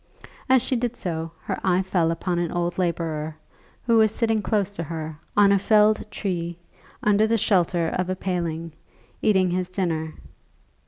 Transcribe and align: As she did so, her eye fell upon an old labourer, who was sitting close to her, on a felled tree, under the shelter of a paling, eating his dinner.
As 0.49 0.63
she 0.63 0.75
did 0.75 0.95
so, 0.95 1.31
her 1.43 1.59
eye 1.63 1.83
fell 1.83 2.09
upon 2.09 2.39
an 2.39 2.51
old 2.51 2.79
labourer, 2.79 3.35
who 3.85 3.97
was 3.99 4.09
sitting 4.09 4.41
close 4.41 4.75
to 4.75 4.81
her, 4.81 5.19
on 5.37 5.51
a 5.51 5.59
felled 5.59 6.09
tree, 6.09 6.57
under 7.03 7.27
the 7.27 7.37
shelter 7.37 7.89
of 7.89 8.09
a 8.09 8.15
paling, 8.15 8.73
eating 9.21 9.51
his 9.51 9.69
dinner. 9.69 10.15